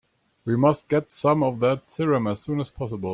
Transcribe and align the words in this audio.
We 0.45 0.55
must 0.57 0.89
get 0.89 1.13
some 1.13 1.43
of 1.43 1.59
that 1.59 1.87
serum 1.87 2.25
as 2.25 2.41
soon 2.41 2.59
as 2.59 2.71
possible. 2.71 3.09